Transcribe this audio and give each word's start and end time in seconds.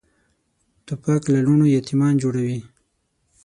توپک 0.85 1.21
له 1.33 1.39
لوڼو 1.45 1.65
یتیمان 1.77 2.13
جوړوي. 2.23 2.59